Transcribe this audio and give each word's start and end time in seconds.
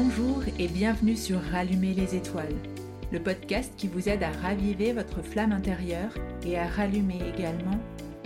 Bonjour 0.00 0.44
et 0.60 0.68
bienvenue 0.68 1.16
sur 1.16 1.42
Rallumer 1.42 1.92
les 1.92 2.14
étoiles, 2.14 2.54
le 3.10 3.20
podcast 3.20 3.72
qui 3.76 3.88
vous 3.88 4.08
aide 4.08 4.22
à 4.22 4.30
raviver 4.30 4.92
votre 4.92 5.22
flamme 5.22 5.50
intérieure 5.50 6.14
et 6.46 6.56
à 6.56 6.68
rallumer 6.68 7.18
également 7.34 7.80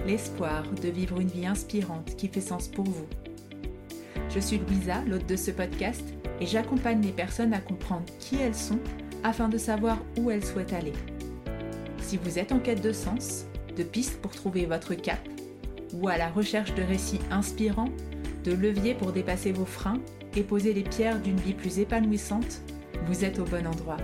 l'espoir 0.06 0.64
de 0.70 0.88
vivre 0.88 1.18
une 1.18 1.28
vie 1.28 1.46
inspirante 1.46 2.14
qui 2.16 2.28
fait 2.28 2.42
sens 2.42 2.68
pour 2.68 2.84
vous. 2.84 3.06
Je 4.28 4.38
suis 4.38 4.58
Louisa, 4.58 5.00
l'hôte 5.06 5.26
de 5.26 5.34
ce 5.34 5.50
podcast, 5.50 6.04
et 6.42 6.46
j'accompagne 6.46 7.00
les 7.00 7.10
personnes 7.10 7.54
à 7.54 7.60
comprendre 7.60 8.04
qui 8.18 8.36
elles 8.36 8.54
sont 8.54 8.80
afin 9.24 9.48
de 9.48 9.56
savoir 9.56 9.96
où 10.18 10.30
elles 10.30 10.44
souhaitent 10.44 10.74
aller. 10.74 10.92
Si 12.02 12.18
vous 12.18 12.38
êtes 12.38 12.52
en 12.52 12.58
quête 12.58 12.82
de 12.82 12.92
sens, 12.92 13.46
de 13.78 13.82
pistes 13.82 14.20
pour 14.20 14.32
trouver 14.32 14.66
votre 14.66 14.92
cap, 14.92 15.26
ou 15.94 16.08
à 16.08 16.18
la 16.18 16.28
recherche 16.28 16.74
de 16.74 16.82
récits 16.82 17.20
inspirants, 17.30 17.88
de 18.44 18.52
leviers 18.52 18.94
pour 18.94 19.12
dépasser 19.12 19.52
vos 19.52 19.64
freins 19.64 20.02
et 20.36 20.42
poser 20.42 20.72
les 20.72 20.82
pierres 20.82 21.20
d'une 21.20 21.38
vie 21.38 21.54
plus 21.54 21.78
épanouissante, 21.78 22.62
vous 23.06 23.24
êtes 23.24 23.38
au 23.38 23.44
bon 23.44 23.66
endroit. 23.66 23.98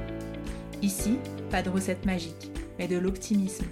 Ici, 0.83 1.19
pas 1.51 1.62
de 1.62 1.71
recette 1.71 2.07
magique, 2.07 2.51
mais 2.79 2.89
de 2.89 2.98
l'optimisme 2.98 3.66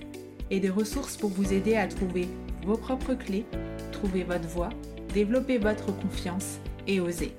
et 0.50 0.60
des 0.60 0.70
ressources 0.70 1.16
pour 1.16 1.30
vous 1.30 1.52
aider 1.52 1.76
à 1.76 1.86
trouver 1.86 2.28
vos 2.64 2.76
propres 2.76 3.14
clés, 3.14 3.46
trouver 3.92 4.24
votre 4.24 4.48
voie, 4.48 4.70
développer 5.12 5.58
votre 5.58 5.96
confiance 5.96 6.58
et 6.86 7.00
oser. 7.00 7.32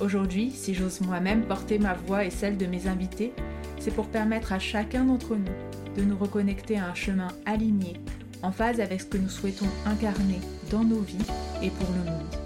Aujourd'hui, 0.00 0.50
si 0.50 0.74
j'ose 0.74 1.00
moi-même 1.00 1.44
porter 1.44 1.78
ma 1.78 1.94
voix 1.94 2.24
et 2.24 2.30
celle 2.30 2.56
de 2.56 2.66
mes 2.66 2.86
invités, 2.86 3.32
c'est 3.78 3.94
pour 3.94 4.08
permettre 4.08 4.52
à 4.52 4.58
chacun 4.58 5.04
d'entre 5.04 5.36
nous 5.36 5.52
de 5.96 6.02
nous 6.02 6.16
reconnecter 6.16 6.78
à 6.78 6.86
un 6.86 6.94
chemin 6.94 7.28
aligné, 7.46 7.94
en 8.42 8.52
phase 8.52 8.80
avec 8.80 9.00
ce 9.00 9.06
que 9.06 9.18
nous 9.18 9.28
souhaitons 9.28 9.68
incarner 9.86 10.40
dans 10.70 10.84
nos 10.84 11.00
vies 11.00 11.16
et 11.62 11.70
pour 11.70 11.88
le 11.92 12.10
monde. 12.10 12.45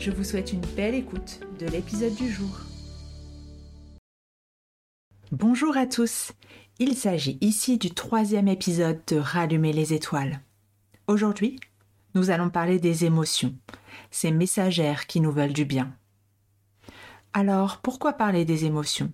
Je 0.00 0.10
vous 0.10 0.24
souhaite 0.24 0.54
une 0.54 0.64
belle 0.74 0.94
écoute 0.94 1.40
de 1.58 1.66
l'épisode 1.66 2.14
du 2.14 2.30
jour. 2.30 2.60
Bonjour 5.30 5.76
à 5.76 5.86
tous, 5.86 6.32
il 6.78 6.96
s'agit 6.96 7.36
ici 7.42 7.76
du 7.76 7.90
troisième 7.90 8.48
épisode 8.48 8.98
de 9.08 9.16
Rallumer 9.16 9.74
les 9.74 9.92
étoiles. 9.92 10.40
Aujourd'hui, 11.06 11.60
nous 12.14 12.30
allons 12.30 12.48
parler 12.48 12.78
des 12.78 13.04
émotions, 13.04 13.54
ces 14.10 14.30
messagères 14.30 15.06
qui 15.06 15.20
nous 15.20 15.32
veulent 15.32 15.52
du 15.52 15.66
bien. 15.66 15.94
Alors, 17.34 17.76
pourquoi 17.82 18.14
parler 18.14 18.46
des 18.46 18.64
émotions? 18.64 19.12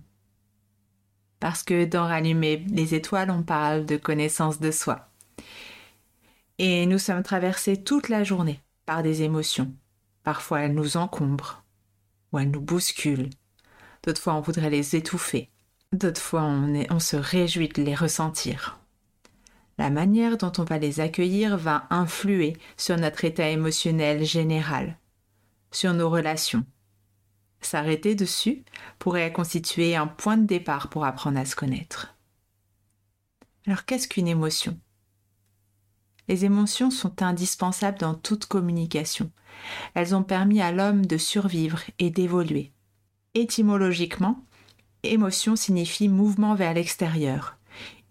Parce 1.41 1.63
que 1.63 1.83
dans 1.83 2.05
Rallumer 2.05 2.65
les 2.69 2.95
étoiles, 2.95 3.29
on 3.29 3.43
parle 3.43 3.85
de 3.85 3.97
connaissance 3.97 4.61
de 4.61 4.71
soi. 4.71 5.09
Et 6.59 6.85
nous 6.85 6.97
sommes 6.97 7.23
traversés 7.23 7.83
toute 7.83 8.07
la 8.07 8.23
journée 8.23 8.61
par 8.85 9.03
des 9.03 9.23
émotions. 9.23 9.75
Parfois 10.27 10.59
elles 10.59 10.73
nous 10.73 10.97
encombrent, 10.97 11.63
ou 12.33 12.39
elles 12.39 12.51
nous 12.51 12.59
bousculent. 12.59 13.29
D'autres 14.03 14.21
fois 14.21 14.33
on 14.33 14.41
voudrait 14.41 14.69
les 14.69 14.97
étouffer. 14.97 15.49
D'autres 15.93 16.19
fois 16.19 16.41
on, 16.43 16.99
se 16.99 17.15
réjouit 17.15 17.69
de 17.69 17.81
les 17.81 17.95
ressentir. 17.95 18.77
La 19.77 19.89
manière 19.89 20.35
dont 20.35 20.51
on 20.57 20.65
va 20.65 20.79
les 20.79 20.99
accueillir 20.99 21.55
va 21.55 21.87
influer 21.91 22.57
sur 22.75 22.97
notre 22.97 23.23
état 23.23 23.47
émotionnel 23.47 24.25
général, 24.25 24.97
sur 25.71 25.93
nos 25.93 26.09
relations, 26.09 26.65
S'arrêter 27.61 28.13
dessus 28.13 28.65
pourrait 28.99 29.31
constituer 29.31 29.95
un 29.95 30.07
point 30.07 30.35
de 30.35 30.45
départ 30.45 30.89
pour 30.89 31.05
apprendre 31.05 31.39
à 31.39 31.45
se 31.45 31.55
connaître. 31.55 32.17
Alors 33.65 33.85
qu'est-ce 33.85 34.09
qu'une 34.09 34.27
émotion? 34.27 34.77
Les 36.27 36.43
émotions 36.43 36.91
sont 36.91 37.23
indispensables 37.23 37.99
dans 37.99 38.13
toute 38.13 38.45
communication. 38.45 39.31
Elles 39.93 40.15
ont 40.15 40.23
permis 40.23 40.61
à 40.61 40.71
l'homme 40.71 41.05
de 41.05 41.17
survivre 41.17 41.81
et 41.99 42.09
d'évoluer. 42.09 42.71
Étymologiquement, 43.33 44.43
émotion 45.03 45.55
signifie 45.55 46.09
mouvement 46.09 46.55
vers 46.55 46.73
l'extérieur. 46.73 47.57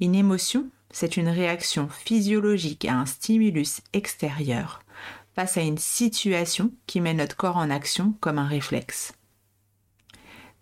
Une 0.00 0.14
émotion, 0.14 0.68
c'est 0.90 1.16
une 1.16 1.28
réaction 1.28 1.88
physiologique 1.88 2.84
à 2.84 2.94
un 2.94 3.06
stimulus 3.06 3.80
extérieur 3.92 4.82
face 5.34 5.58
à 5.58 5.60
une 5.60 5.78
situation 5.78 6.72
qui 6.86 7.00
met 7.00 7.12
notre 7.12 7.36
corps 7.36 7.58
en 7.58 7.68
action 7.68 8.14
comme 8.20 8.38
un 8.38 8.46
réflexe. 8.46 9.12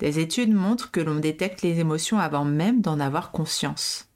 Des 0.00 0.18
études 0.18 0.52
montrent 0.52 0.90
que 0.90 1.00
l'on 1.00 1.20
détecte 1.20 1.62
les 1.62 1.78
émotions 1.78 2.18
avant 2.18 2.44
même 2.44 2.80
d'en 2.80 2.98
avoir 2.98 3.30
conscience. 3.30 4.08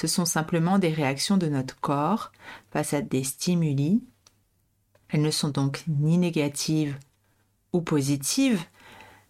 Ce 0.00 0.06
sont 0.06 0.24
simplement 0.24 0.78
des 0.78 0.90
réactions 0.90 1.36
de 1.36 1.48
notre 1.48 1.80
corps 1.80 2.30
face 2.70 2.94
à 2.94 3.02
des 3.02 3.24
stimuli. 3.24 4.00
Elles 5.08 5.22
ne 5.22 5.30
sont 5.30 5.48
donc 5.48 5.82
ni 5.86 6.18
négatives 6.18 6.98
ou 7.72 7.80
positives, 7.80 8.62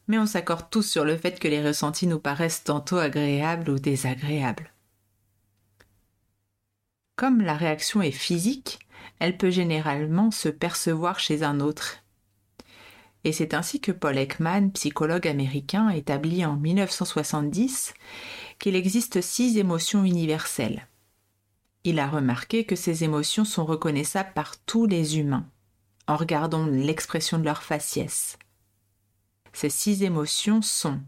mais 0.07 0.19
on 0.19 0.27
s'accorde 0.27 0.71
tous 0.71 0.83
sur 0.83 1.05
le 1.05 1.17
fait 1.17 1.39
que 1.39 1.49
les 1.49 1.63
ressentis 1.63 2.07
nous 2.07 2.19
paraissent 2.19 2.65
tantôt 2.65 2.99
agréables 2.99 3.71
ou 3.71 3.79
désagréables. 3.79 4.73
Comme 7.17 7.41
la 7.41 7.55
réaction 7.55 8.01
est 8.01 8.11
physique, 8.11 8.79
elle 9.19 9.37
peut 9.37 9.51
généralement 9.51 10.31
se 10.31 10.49
percevoir 10.49 11.19
chez 11.19 11.43
un 11.43 11.61
autre 11.61 12.03
et 13.25 13.33
c'est 13.33 13.55
ainsi 13.55 13.81
que 13.81 13.93
Paul 13.93 14.17
Ekman, 14.17 14.71
psychologue 14.73 15.27
américain, 15.27 15.91
établit 15.91 16.45
en 16.45 16.57
1970 16.57 17.95
qu'il 18.59 18.77
existe 18.77 19.21
six 19.21 19.59
émotions 19.59 20.05
universelles. 20.05 20.87
Il 21.85 21.99
a 21.99 22.09
remarqué 22.09 22.65
que 22.65 22.77
ces 22.77 23.05
émotions 23.05 23.45
sont 23.45 23.65
reconnaissables 23.65 24.33
par 24.35 24.57
tous 24.65 24.87
les 24.87 25.19
humains, 25.19 25.47
en 26.09 26.17
regardant 26.17 26.67
l'expression 26.67 27.39
de 27.39 27.45
leur 27.45 27.63
faciès. 27.63 28.39
Ces 29.53 29.71
six 29.71 30.03
émotions 30.03 30.63
sont 30.63 31.01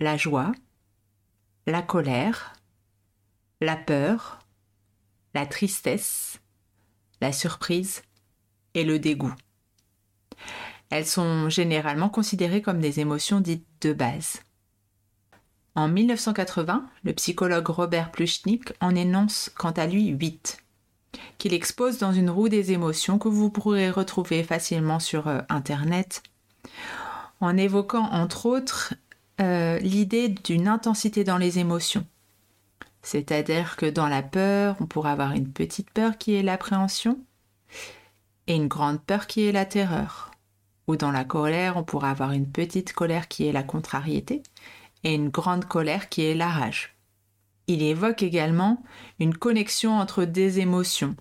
la 0.00 0.16
joie, 0.16 0.52
la 1.66 1.82
colère, 1.82 2.54
la 3.60 3.76
peur, 3.76 4.38
la 5.34 5.46
tristesse, 5.46 6.40
la 7.20 7.32
surprise 7.32 8.02
et 8.74 8.84
le 8.84 8.98
dégoût. 8.98 9.34
Elles 10.90 11.06
sont 11.06 11.48
généralement 11.48 12.08
considérées 12.08 12.62
comme 12.62 12.80
des 12.80 13.00
émotions 13.00 13.40
dites 13.40 13.66
de 13.80 13.92
base. 13.92 14.40
En 15.74 15.88
1980, 15.88 16.86
le 17.02 17.12
psychologue 17.14 17.68
Robert 17.68 18.10
Pluchnik 18.10 18.72
en 18.80 18.94
énonce 18.94 19.50
quant 19.56 19.70
à 19.70 19.86
lui 19.86 20.08
huit, 20.08 20.62
qu'il 21.38 21.54
expose 21.54 21.98
dans 21.98 22.12
une 22.12 22.30
roue 22.30 22.48
des 22.48 22.72
émotions 22.72 23.18
que 23.18 23.28
vous 23.28 23.50
pourrez 23.50 23.90
retrouver 23.90 24.42
facilement 24.44 25.00
sur 25.00 25.28
euh, 25.28 25.40
Internet, 25.48 26.22
en 27.40 27.56
évoquant 27.56 28.08
entre 28.12 28.46
autres 28.46 28.94
euh, 29.40 29.78
l'idée 29.78 30.28
d'une 30.28 30.68
intensité 30.68 31.24
dans 31.24 31.38
les 31.38 31.58
émotions. 31.58 32.06
C'est-à-dire 33.02 33.76
que 33.76 33.86
dans 33.86 34.08
la 34.08 34.22
peur, 34.22 34.76
on 34.80 34.86
pourrait 34.86 35.10
avoir 35.10 35.32
une 35.32 35.50
petite 35.50 35.90
peur 35.90 36.18
qui 36.18 36.34
est 36.34 36.42
l'appréhension 36.42 37.18
et 38.46 38.54
une 38.54 38.68
grande 38.68 39.02
peur 39.02 39.26
qui 39.26 39.44
est 39.44 39.52
la 39.52 39.64
terreur 39.64 40.32
ou 40.86 40.96
dans 40.96 41.10
la 41.10 41.24
colère, 41.24 41.76
on 41.76 41.84
pourrait 41.84 42.10
avoir 42.10 42.32
une 42.32 42.50
petite 42.50 42.92
colère 42.92 43.28
qui 43.28 43.46
est 43.46 43.52
la 43.52 43.62
contrariété 43.62 44.42
et 45.04 45.14
une 45.14 45.28
grande 45.28 45.64
colère 45.64 46.08
qui 46.08 46.22
est 46.22 46.34
la 46.34 46.48
rage. 46.48 46.94
Il 47.66 47.82
évoque 47.82 48.22
également 48.22 48.82
une 49.18 49.36
connexion 49.36 49.98
entre 49.98 50.24
des 50.24 50.60
émotions 50.60 51.16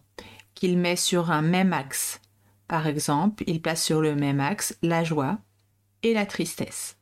qu'il 0.55 0.77
met 0.77 0.95
sur 0.95 1.31
un 1.31 1.41
même 1.41 1.73
axe. 1.73 2.19
Par 2.67 2.87
exemple, 2.87 3.43
il 3.47 3.61
place 3.61 3.83
sur 3.83 4.01
le 4.01 4.15
même 4.15 4.39
axe 4.39 4.77
la 4.81 5.03
joie 5.03 5.39
et 6.03 6.13
la 6.13 6.25
tristesse. 6.25 6.97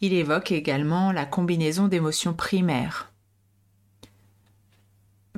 Il 0.00 0.12
évoque 0.12 0.52
également 0.52 1.12
la 1.12 1.26
combinaison 1.26 1.88
d'émotions 1.88 2.34
primaires. 2.34 3.12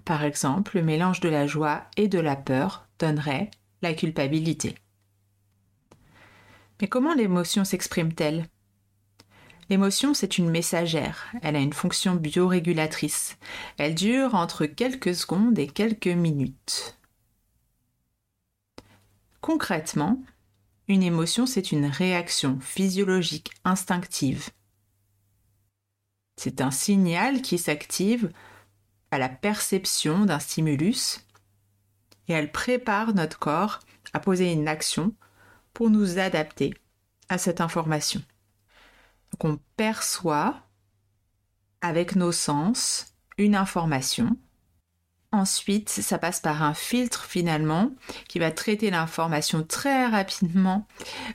Par 0.05 0.23
exemple, 0.25 0.77
le 0.77 0.83
mélange 0.83 1.21
de 1.21 1.29
la 1.29 1.47
joie 1.47 1.84
et 1.97 2.09
de 2.09 2.19
la 2.19 2.37
peur 2.37 2.87
donnerait 2.99 3.50
la 3.83 3.95
culpabilité. 3.95 4.75
Mais 6.81 6.89
comment 6.89 7.15
l'émotion 7.15 7.64
s'exprime-t-elle? 7.64 8.47
L'émotion, 9.70 10.14
c'est 10.14 10.37
une 10.37 10.50
messagère. 10.50 11.32
Elle 11.43 11.55
a 11.55 11.61
une 11.61 11.72
fonction 11.72 12.17
biorégulatrice. 12.17 13.38
Elle 13.78 13.94
dure 13.94 14.34
entre 14.34 14.67
quelques 14.67 15.14
secondes 15.14 15.56
et 15.61 15.69
quelques 15.69 16.08
minutes. 16.08 16.99
Concrètement, 19.40 20.20
une 20.88 21.05
émotion, 21.05 21.46
c'est 21.46 21.70
une 21.70 21.87
réaction 21.87 22.58
physiologique 22.58 23.52
instinctive. 23.64 24.50
C'est 26.37 26.61
un 26.61 26.73
signal 26.73 27.40
qui 27.40 27.56
s'active 27.56 28.32
à 29.12 29.19
la 29.19 29.28
perception 29.28 30.25
d'un 30.25 30.40
stimulus 30.40 31.20
et 32.26 32.32
elle 32.32 32.50
prépare 32.50 33.14
notre 33.14 33.38
corps 33.38 33.78
à 34.14 34.19
poser 34.19 34.50
une 34.50 34.66
action 34.66 35.14
pour 35.75 35.90
nous 35.90 36.19
adapter 36.19 36.75
à 37.28 37.38
cette 37.38 37.61
information. 37.61 38.20
Donc 39.40 39.52
on 39.52 39.58
perçoit 39.76 40.62
avec 41.81 42.14
nos 42.14 42.32
sens 42.32 43.14
une 43.38 43.54
information 43.54 44.37
Ensuite, 45.32 45.88
ça 45.88 46.19
passe 46.19 46.40
par 46.40 46.64
un 46.64 46.75
filtre 46.75 47.25
finalement 47.25 47.92
qui 48.28 48.40
va 48.40 48.50
traiter 48.50 48.90
l'information 48.90 49.62
très 49.62 50.06
rapidement 50.06 50.88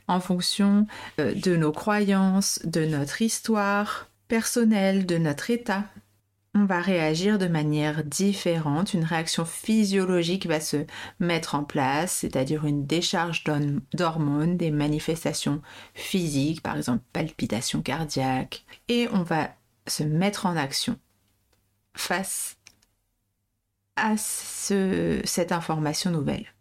en 0.10 0.20
fonction 0.20 0.86
euh, 1.22 1.34
de 1.34 1.56
nos 1.56 1.72
croyances, 1.72 2.60
de 2.66 2.84
notre 2.84 3.22
histoire 3.22 4.10
personnelle, 4.28 5.06
de 5.06 5.18
notre 5.18 5.50
état. 5.50 5.86
On 6.58 6.64
va 6.64 6.80
réagir 6.80 7.38
de 7.38 7.48
manière 7.48 8.06
différente, 8.06 8.94
une 8.94 9.04
réaction 9.04 9.44
physiologique 9.44 10.48
va 10.48 10.62
se 10.62 10.86
mettre 11.20 11.54
en 11.54 11.66
place, 11.66 12.14
c'est-à-dire 12.14 12.64
une 12.64 12.86
décharge 12.86 13.44
d'hormones, 13.94 14.56
des 14.56 14.72
manifestations 14.72 15.62
physiques, 15.94 16.62
par 16.62 16.78
exemple 16.78 17.04
palpitations 17.12 17.82
cardiaques, 17.82 18.64
et 18.88 19.10
on 19.12 19.22
va 19.22 19.50
se 19.86 20.04
mettre 20.04 20.46
en 20.46 20.56
action 20.56 20.98
face 21.94 22.56
à 23.98 24.16
cette 24.16 25.52
information 25.52 26.10
nouvelle. 26.10 26.54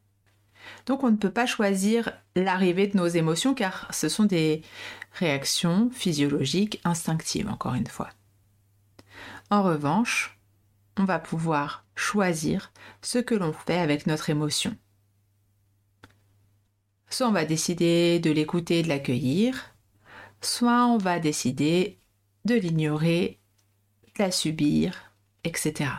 Donc 0.86 1.04
on 1.04 1.12
ne 1.12 1.16
peut 1.16 1.30
pas 1.30 1.46
choisir 1.46 2.10
l'arrivée 2.34 2.88
de 2.88 2.96
nos 2.96 3.06
émotions 3.06 3.54
car 3.54 3.86
ce 3.94 4.08
sont 4.08 4.24
des 4.24 4.62
réactions 5.12 5.88
physiologiques 5.90 6.80
instinctives, 6.82 7.48
encore 7.48 7.74
une 7.74 7.86
fois. 7.86 8.10
En 9.50 9.62
revanche, 9.62 10.38
on 10.98 11.04
va 11.04 11.18
pouvoir 11.18 11.84
choisir 11.94 12.72
ce 13.02 13.18
que 13.18 13.34
l'on 13.34 13.52
fait 13.52 13.78
avec 13.78 14.06
notre 14.06 14.30
émotion. 14.30 14.76
Soit 17.10 17.28
on 17.28 17.32
va 17.32 17.44
décider 17.44 18.18
de 18.18 18.30
l'écouter, 18.30 18.82
de 18.82 18.88
l'accueillir, 18.88 19.74
soit 20.40 20.86
on 20.86 20.98
va 20.98 21.20
décider 21.20 21.98
de 22.44 22.54
l'ignorer, 22.54 23.40
de 24.16 24.22
la 24.22 24.30
subir, 24.30 25.12
etc. 25.44 25.90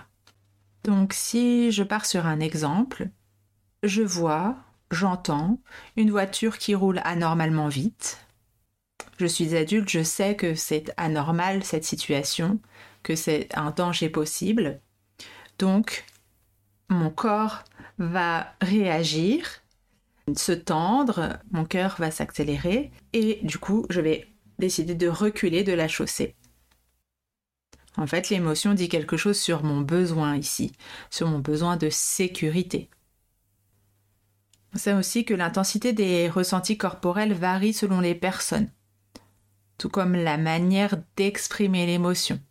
Donc 0.83 1.13
si 1.13 1.71
je 1.71 1.83
pars 1.83 2.06
sur 2.06 2.25
un 2.25 2.39
exemple, 2.39 3.09
je 3.83 4.01
vois, 4.01 4.57
j'entends 4.92 5.59
une 5.95 6.12
voiture 6.12 6.57
qui 6.57 6.75
roule 6.75 7.01
anormalement 7.03 7.68
vite. 7.68 8.19
Je 9.18 9.25
suis 9.25 9.56
adulte, 9.56 9.89
je 9.89 10.03
sais 10.03 10.36
que 10.36 10.56
c'est 10.56 10.94
anormal 10.97 11.63
cette 11.63 11.86
situation, 11.86 12.59
que 13.06 13.16
c'est 13.16 13.48
un 13.56 13.69
danger 13.69 14.10
possible. 14.10 14.81
Donc 15.60 16.06
mon 16.90 17.12
corps 17.12 17.63
va 18.00 18.54
réagir, 18.62 19.62
se 20.36 20.52
tendre, 20.52 21.38
mon 21.52 21.66
cœur 21.66 21.96
va 22.00 22.10
s'accélérer 22.12 22.92
et 23.13 23.40
du 23.44 23.60
coup 23.60 23.86
je 23.90 24.02
vais 24.02 24.28
décider 24.57 24.96
de 24.96 25.07
reculer 25.07 25.63
de 25.63 25.72
la 25.72 25.88
chaussée. 25.88 26.36
En 27.98 28.07
fait, 28.07 28.30
l'émotion 28.30 28.74
dit 28.74 28.90
quelque 28.90 29.16
chose 29.16 29.40
sur 29.40 29.63
mon 29.63 29.80
besoin 29.80 30.36
ici, 30.36 30.74
sur 31.10 31.30
mon 31.30 31.40
besoin 31.40 31.78
de 31.78 31.90
sécurité. 31.90 32.90
On 34.74 34.78
sait 34.78 34.94
aussi 34.94 35.24
que 35.24 35.34
l'intensité 35.34 35.94
des 35.94 36.28
ressentis 36.28 36.78
corporels 36.78 37.34
varie 37.34 37.72
selon 37.72 38.02
les 38.02 38.16
personnes, 38.16 38.69
tout 39.78 39.90
comme 39.90 40.16
la 40.16 40.38
manière 40.38 40.98
d'exprimer 41.16 41.86
l'émotion. 41.86 42.42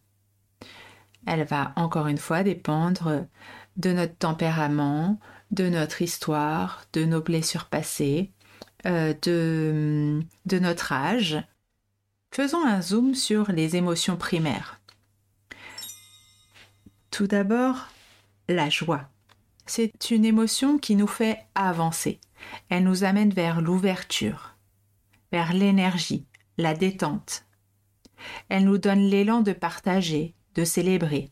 Elle 1.26 1.44
va 1.44 1.72
encore 1.76 2.06
une 2.06 2.18
fois 2.18 2.42
dépendre 2.42 3.26
de 3.76 3.92
notre 3.92 4.16
tempérament, 4.16 5.18
de 5.50 5.68
notre 5.68 6.02
histoire, 6.02 6.84
de 6.92 7.04
nos 7.04 7.20
blessures 7.20 7.66
passées, 7.66 8.32
euh, 8.86 9.14
de, 9.22 10.20
de 10.46 10.58
notre 10.58 10.92
âge. 10.92 11.42
Faisons 12.32 12.64
un 12.66 12.82
zoom 12.82 13.14
sur 13.14 13.50
les 13.52 13.76
émotions 13.76 14.16
primaires. 14.16 14.80
Tout 17.10 17.26
d'abord, 17.26 17.88
la 18.48 18.68
joie. 18.68 19.08
C'est 19.66 20.10
une 20.10 20.24
émotion 20.24 20.78
qui 20.78 20.96
nous 20.96 21.06
fait 21.06 21.38
avancer. 21.54 22.20
Elle 22.68 22.84
nous 22.84 23.04
amène 23.04 23.30
vers 23.30 23.62
l'ouverture, 23.62 24.56
vers 25.32 25.54
l'énergie, 25.54 26.26
la 26.58 26.74
détente. 26.74 27.44
Elle 28.48 28.64
nous 28.64 28.78
donne 28.78 29.00
l'élan 29.00 29.40
de 29.40 29.52
partager, 29.52 30.34
de 30.54 30.64
célébrer. 30.64 31.30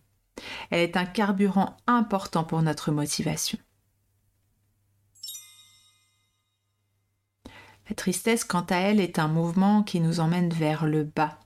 Elle 0.71 0.81
est 0.81 0.97
un 0.97 1.05
carburant 1.05 1.77
important 1.87 2.45
pour 2.45 2.63
notre 2.63 2.91
motivation. 2.91 3.59
La 7.89 7.97
tristesse, 7.97 8.45
quant 8.45 8.67
à 8.71 8.77
elle, 8.77 9.01
est 9.01 9.19
un 9.19 9.29
mouvement 9.29 9.83
qui 9.83 10.01
nous 10.01 10.21
emmène 10.21 10.51
vers 10.51 10.87
le 10.87 11.05
bas. 11.05 11.39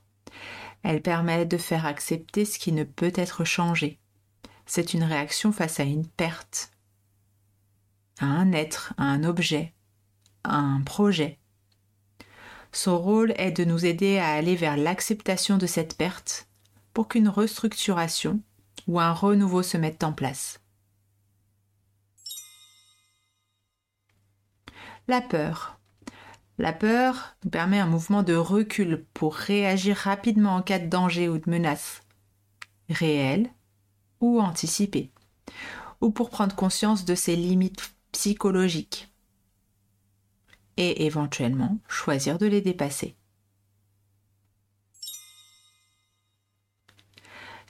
Elle 0.83 1.01
permet 1.01 1.45
de 1.45 1.57
faire 1.57 1.85
accepter 1.85 2.45
ce 2.45 2.59
qui 2.59 2.71
ne 2.71 2.83
peut 2.83 3.11
être 3.15 3.43
changé, 3.43 3.99
c'est 4.67 4.93
une 4.93 5.03
réaction 5.03 5.51
face 5.51 5.79
à 5.79 5.83
une 5.83 6.05
perte, 6.05 6.71
à 8.19 8.25
un 8.25 8.51
être, 8.51 8.93
à 8.97 9.03
un 9.03 9.23
objet, 9.23 9.73
à 10.43 10.57
un 10.57 10.81
projet. 10.81 11.39
Son 12.73 12.99
rôle 12.99 13.33
est 13.37 13.51
de 13.51 13.63
nous 13.63 13.85
aider 13.85 14.17
à 14.17 14.33
aller 14.33 14.55
vers 14.55 14.77
l'acceptation 14.77 15.57
de 15.57 15.65
cette 15.65 15.97
perte 15.97 16.46
pour 16.97 17.09
qu'une 17.09 17.29
restructuration 17.29 18.41
ou 18.87 18.99
un 18.99 19.13
renouveau 19.13 19.61
se 19.61 19.77
mette 19.77 20.03
en 20.03 20.13
place. 20.13 20.61
La 25.07 25.21
peur. 25.21 25.79
La 26.57 26.73
peur 26.73 27.35
nous 27.43 27.51
permet 27.51 27.77
un 27.77 27.85
mouvement 27.85 28.23
de 28.23 28.33
recul 28.33 29.05
pour 29.13 29.35
réagir 29.35 29.95
rapidement 29.95 30.55
en 30.55 30.63
cas 30.63 30.79
de 30.79 30.87
danger 30.87 31.29
ou 31.29 31.37
de 31.37 31.47
menace 31.47 32.01
réelle 32.89 33.51
ou 34.19 34.41
anticiper, 34.41 35.11
ou 36.01 36.09
pour 36.09 36.31
prendre 36.31 36.55
conscience 36.55 37.05
de 37.05 37.13
ses 37.13 37.35
limites 37.35 37.93
psychologiques 38.11 39.13
et 40.77 41.05
éventuellement 41.05 41.77
choisir 41.87 42.39
de 42.39 42.47
les 42.47 42.61
dépasser. 42.61 43.15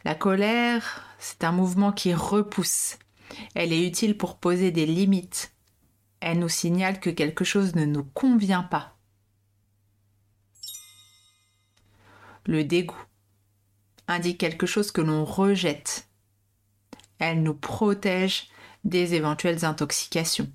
La 0.07 0.15
colère, 0.15 1.04
c'est 1.19 1.44
un 1.44 1.51
mouvement 1.51 1.92
qui 1.92 2.13
repousse. 2.13 2.98
Elle 3.56 3.74
est 3.74 3.86
utile 3.86 4.18
pour 4.18 4.38
poser 4.38 4.71
des 4.71 4.86
limites. 4.86 5.51
Elle 6.21 6.39
nous 6.39 6.48
signale 6.48 7.01
que 7.01 7.09
quelque 7.09 7.44
chose 7.44 7.75
ne 7.75 7.83
nous 7.83 8.06
convient 8.06 8.63
pas. 8.63 8.95
Le 12.45 12.63
dégoût 12.63 12.95
indique 14.07 14.38
quelque 14.38 14.65
chose 14.65 14.94
que 14.94 15.01
l'on 15.01 15.25
rejette 15.25 16.07
elle 17.19 17.44
nous 17.44 17.54
protège 17.54 18.48
des 18.86 19.13
éventuelles 19.13 19.65
intoxications. 19.65 20.50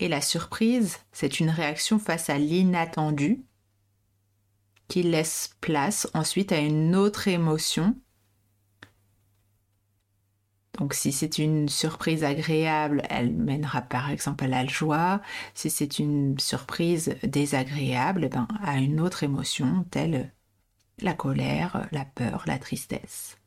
Et 0.00 0.08
la 0.08 0.20
surprise, 0.20 0.98
c'est 1.12 1.40
une 1.40 1.48
réaction 1.48 1.98
face 1.98 2.28
à 2.28 2.36
l'inattendu 2.36 3.42
qui 4.88 5.02
laisse 5.02 5.54
place 5.60 6.08
ensuite 6.14 6.52
à 6.52 6.58
une 6.58 6.96
autre 6.96 7.28
émotion. 7.28 7.96
Donc 10.78 10.94
si 10.94 11.12
c'est 11.12 11.38
une 11.38 11.68
surprise 11.68 12.24
agréable, 12.24 13.02
elle 13.10 13.32
mènera 13.32 13.82
par 13.82 14.10
exemple 14.10 14.44
à 14.44 14.48
la 14.48 14.66
joie. 14.66 15.20
Si 15.54 15.70
c'est 15.70 15.98
une 15.98 16.38
surprise 16.38 17.16
désagréable, 17.22 18.24
eh 18.24 18.28
ben, 18.28 18.46
à 18.62 18.78
une 18.78 19.00
autre 19.00 19.24
émotion 19.24 19.84
telle 19.90 20.32
la 21.00 21.14
colère, 21.14 21.86
la 21.92 22.04
peur, 22.04 22.44
la 22.46 22.58
tristesse. 22.58 23.38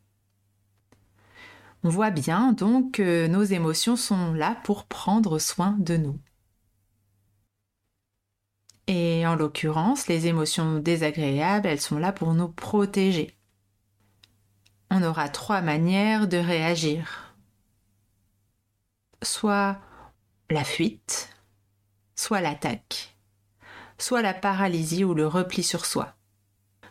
On 1.83 1.89
voit 1.89 2.11
bien 2.11 2.53
donc 2.53 2.93
que 2.93 3.27
nos 3.27 3.43
émotions 3.43 3.95
sont 3.95 4.33
là 4.33 4.57
pour 4.63 4.85
prendre 4.85 5.39
soin 5.39 5.75
de 5.79 5.97
nous. 5.97 6.19
Et 8.93 9.25
en 9.25 9.35
l'occurrence, 9.35 10.07
les 10.07 10.27
émotions 10.27 10.79
désagréables, 10.79 11.65
elles 11.65 11.79
sont 11.79 11.97
là 11.97 12.11
pour 12.11 12.33
nous 12.33 12.49
protéger. 12.49 13.33
On 14.89 15.01
aura 15.01 15.29
trois 15.29 15.61
manières 15.61 16.27
de 16.27 16.35
réagir. 16.35 17.33
Soit 19.23 19.79
la 20.49 20.65
fuite, 20.65 21.29
soit 22.17 22.41
l'attaque, 22.41 23.15
soit 23.97 24.21
la 24.21 24.33
paralysie 24.33 25.05
ou 25.05 25.13
le 25.13 25.25
repli 25.25 25.63
sur 25.63 25.85
soi 25.85 26.13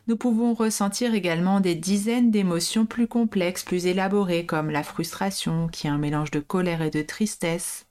nous 0.06 0.16
pouvons 0.16 0.54
ressentir 0.54 1.14
également 1.14 1.60
des 1.60 1.76
dizaines 1.76 2.32
d'émotions 2.32 2.84
plus 2.84 3.06
complexes, 3.06 3.62
plus 3.62 3.86
élaborées, 3.86 4.44
comme 4.44 4.68
la 4.68 4.82
frustration, 4.82 5.68
qui 5.68 5.86
est 5.86 5.90
un 5.90 5.98
mélange 5.98 6.32
de 6.32 6.40
colère 6.40 6.82
et 6.82 6.90
de 6.90 7.02
tristesse, 7.02 7.86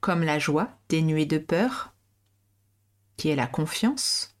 comme 0.00 0.24
la 0.24 0.40
joie, 0.40 0.70
dénuée 0.88 1.26
de 1.26 1.38
peur, 1.38 1.91
qui 3.16 3.28
est 3.28 3.36
la 3.36 3.46
confiance, 3.46 4.34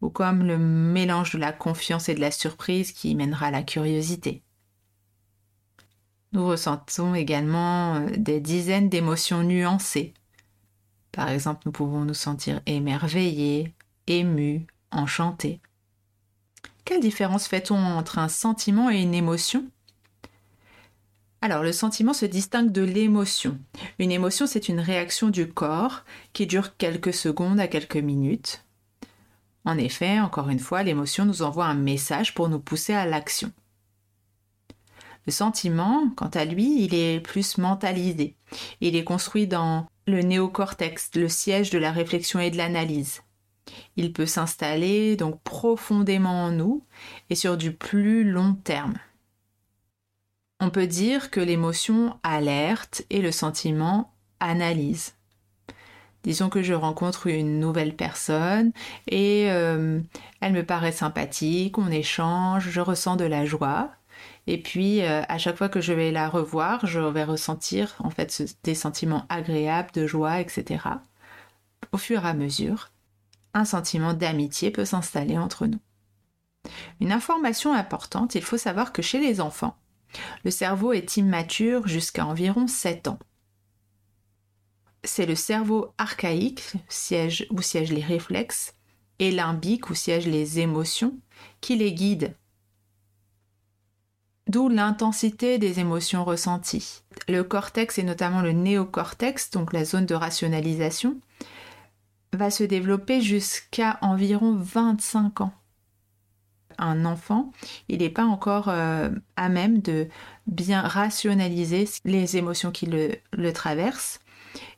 ou 0.00 0.10
comme 0.10 0.44
le 0.44 0.58
mélange 0.58 1.32
de 1.32 1.38
la 1.38 1.52
confiance 1.52 2.08
et 2.08 2.14
de 2.14 2.20
la 2.20 2.30
surprise 2.30 2.92
qui 2.92 3.14
mènera 3.14 3.46
à 3.46 3.50
la 3.50 3.62
curiosité. 3.62 4.42
Nous 6.32 6.46
ressentons 6.46 7.14
également 7.14 7.96
euh, 7.96 8.06
des 8.16 8.40
dizaines 8.40 8.88
d'émotions 8.88 9.42
nuancées. 9.42 10.14
Par 11.12 11.28
exemple, 11.28 11.62
nous 11.66 11.72
pouvons 11.72 12.04
nous 12.04 12.14
sentir 12.14 12.62
émerveillés, 12.64 13.74
émus, 14.06 14.66
enchantés. 14.90 15.60
Quelle 16.84 17.00
différence 17.00 17.46
fait-on 17.46 17.76
entre 17.76 18.18
un 18.18 18.28
sentiment 18.28 18.90
et 18.90 19.02
une 19.02 19.14
émotion? 19.14 19.66
Alors, 21.42 21.64
le 21.64 21.72
sentiment 21.72 22.12
se 22.12 22.24
distingue 22.24 22.70
de 22.70 22.82
l'émotion. 22.82 23.58
Une 23.98 24.12
émotion, 24.12 24.46
c'est 24.46 24.68
une 24.68 24.78
réaction 24.78 25.28
du 25.28 25.48
corps 25.48 26.04
qui 26.32 26.46
dure 26.46 26.76
quelques 26.76 27.12
secondes 27.12 27.58
à 27.58 27.66
quelques 27.66 27.96
minutes. 27.96 28.64
En 29.64 29.76
effet, 29.76 30.20
encore 30.20 30.50
une 30.50 30.60
fois, 30.60 30.84
l'émotion 30.84 31.24
nous 31.24 31.42
envoie 31.42 31.66
un 31.66 31.74
message 31.74 32.32
pour 32.32 32.48
nous 32.48 32.60
pousser 32.60 32.94
à 32.94 33.06
l'action. 33.06 33.50
Le 35.26 35.32
sentiment, 35.32 36.10
quant 36.14 36.28
à 36.28 36.44
lui, 36.44 36.84
il 36.84 36.94
est 36.94 37.18
plus 37.18 37.58
mentalisé. 37.58 38.36
Il 38.80 38.94
est 38.94 39.04
construit 39.04 39.48
dans 39.48 39.88
le 40.06 40.22
néocortex, 40.22 41.10
le 41.16 41.28
siège 41.28 41.70
de 41.70 41.78
la 41.78 41.90
réflexion 41.90 42.38
et 42.38 42.52
de 42.52 42.56
l'analyse. 42.56 43.22
Il 43.96 44.12
peut 44.12 44.26
s'installer 44.26 45.16
donc 45.16 45.42
profondément 45.42 46.44
en 46.44 46.52
nous 46.52 46.84
et 47.30 47.34
sur 47.34 47.56
du 47.56 47.72
plus 47.72 48.22
long 48.22 48.54
terme. 48.54 48.94
On 50.64 50.70
peut 50.70 50.86
dire 50.86 51.32
que 51.32 51.40
l'émotion 51.40 52.16
alerte 52.22 53.02
et 53.10 53.20
le 53.20 53.32
sentiment 53.32 54.14
analyse. 54.38 55.14
Disons 56.22 56.50
que 56.50 56.62
je 56.62 56.72
rencontre 56.72 57.26
une 57.26 57.58
nouvelle 57.58 57.96
personne 57.96 58.70
et 59.08 59.50
euh, 59.50 60.00
elle 60.40 60.52
me 60.52 60.64
paraît 60.64 60.92
sympathique, 60.92 61.78
on 61.78 61.90
échange, 61.90 62.70
je 62.70 62.80
ressens 62.80 63.16
de 63.16 63.24
la 63.24 63.44
joie. 63.44 63.90
Et 64.46 64.56
puis 64.56 65.02
euh, 65.02 65.22
à 65.28 65.36
chaque 65.36 65.56
fois 65.56 65.68
que 65.68 65.80
je 65.80 65.92
vais 65.92 66.12
la 66.12 66.28
revoir, 66.28 66.86
je 66.86 67.00
vais 67.00 67.24
ressentir 67.24 67.96
en 67.98 68.10
fait 68.10 68.56
des 68.62 68.76
sentiments 68.76 69.26
agréables, 69.28 69.90
de 69.92 70.06
joie, 70.06 70.38
etc. 70.38 70.84
Au 71.90 71.98
fur 71.98 72.24
et 72.24 72.28
à 72.28 72.34
mesure, 72.34 72.92
un 73.52 73.64
sentiment 73.64 74.14
d'amitié 74.14 74.70
peut 74.70 74.84
s'installer 74.84 75.38
entre 75.38 75.66
nous. 75.66 75.80
Une 77.00 77.10
information 77.10 77.74
importante, 77.74 78.36
il 78.36 78.42
faut 78.42 78.58
savoir 78.58 78.92
que 78.92 79.02
chez 79.02 79.18
les 79.18 79.40
enfants, 79.40 79.76
le 80.44 80.50
cerveau 80.50 80.92
est 80.92 81.16
immature 81.16 81.86
jusqu'à 81.86 82.26
environ 82.26 82.66
7 82.66 83.08
ans. 83.08 83.18
C'est 85.04 85.26
le 85.26 85.34
cerveau 85.34 85.92
archaïque 85.98 86.74
siège, 86.88 87.46
où 87.50 87.60
siègent 87.60 87.92
les 87.92 88.02
réflexes 88.02 88.74
et 89.18 89.30
limbique 89.30 89.90
où 89.90 89.94
siègent 89.94 90.28
les 90.28 90.60
émotions 90.60 91.14
qui 91.60 91.76
les 91.76 91.92
guident. 91.92 92.34
D'où 94.48 94.68
l'intensité 94.68 95.58
des 95.58 95.80
émotions 95.80 96.24
ressenties. 96.24 97.02
Le 97.28 97.42
cortex 97.42 97.98
et 97.98 98.02
notamment 98.02 98.42
le 98.42 98.52
néocortex, 98.52 99.50
donc 99.50 99.72
la 99.72 99.84
zone 99.84 100.06
de 100.06 100.14
rationalisation, 100.14 101.16
va 102.32 102.50
se 102.50 102.64
développer 102.64 103.20
jusqu'à 103.20 103.98
environ 104.02 104.56
25 104.56 105.42
ans 105.42 105.54
un 106.78 107.04
enfant, 107.04 107.52
il 107.88 107.98
n'est 107.98 108.10
pas 108.10 108.24
encore 108.24 108.68
euh, 108.68 109.10
à 109.36 109.48
même 109.48 109.80
de 109.80 110.08
bien 110.46 110.80
rationaliser 110.80 111.88
les 112.04 112.36
émotions 112.36 112.70
qui 112.70 112.86
le, 112.86 113.52
traversent. 113.52 114.20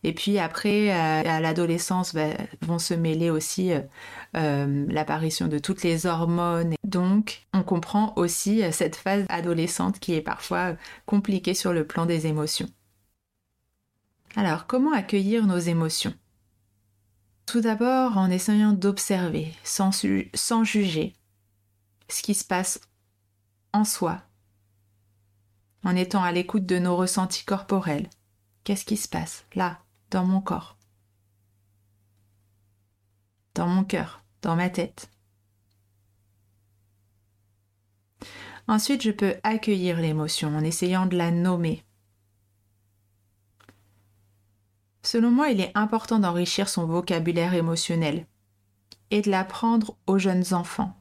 Et 0.04 0.12
puis 0.12 0.38
après, 0.38 0.90
à, 0.90 1.40
l'adolescence, 1.40 2.14
bah, 2.14 2.28
vont 2.62 2.78
se 2.78 2.94
mêler 2.94 3.30
aussi 3.30 3.72
euh, 3.72 3.80
euh, 4.36 4.86
l'apparition 4.88 5.48
de 5.48 5.58
toutes 5.58 5.82
les 5.82 6.06
hormones. 6.06 6.74
Donc, 6.84 7.46
on 7.52 7.62
comprend 7.62 8.12
aussi 8.16 8.62
cette 8.72 8.96
phase 8.96 9.24
adolescente 9.28 9.98
qui 9.98 10.14
est 10.14 10.20
parfois 10.20 10.76
compliquée 11.06 11.54
sur 11.54 11.72
le 11.72 11.86
plan 11.86 12.06
des 12.06 12.26
émotions. 12.26 12.68
Alors, 14.36 14.66
comment 14.66 14.92
accueillir 14.92 15.46
nos 15.46 15.58
émotions? 15.58 16.14
Tout 17.46 17.60
d'abord 17.60 18.16
en 18.16 18.30
essayant 18.30 18.72
d'observer, 18.72 19.52
sans 19.62 20.64
juger, 20.64 21.14
ce 22.08 22.22
qui 22.22 22.34
se 22.34 22.44
passe 22.44 22.80
en 23.72 23.84
soi, 23.84 24.22
en 25.82 25.96
étant 25.96 26.22
à 26.22 26.32
l'écoute 26.32 26.66
de 26.66 26.78
nos 26.78 26.96
ressentis 26.96 27.44
corporels. 27.44 28.08
Qu'est-ce 28.62 28.84
qui 28.84 28.96
se 28.96 29.08
passe 29.08 29.44
là, 29.54 29.80
dans 30.10 30.24
mon 30.24 30.40
corps, 30.40 30.78
dans 33.54 33.66
mon 33.66 33.84
cœur, 33.84 34.22
dans 34.42 34.56
ma 34.56 34.70
tête? 34.70 35.10
Ensuite, 38.66 39.02
je 39.02 39.10
peux 39.10 39.36
accueillir 39.42 40.00
l'émotion 40.00 40.56
en 40.56 40.64
essayant 40.64 41.04
de 41.04 41.16
la 41.16 41.30
nommer. 41.30 41.84
Selon 45.02 45.30
moi, 45.30 45.50
il 45.50 45.60
est 45.60 45.72
important 45.74 46.18
d'enrichir 46.18 46.70
son 46.70 46.86
vocabulaire 46.86 47.52
émotionnel 47.52 48.26
et 49.10 49.20
de 49.20 49.30
l'apprendre 49.30 49.98
aux 50.06 50.18
jeunes 50.18 50.54
enfants 50.54 50.98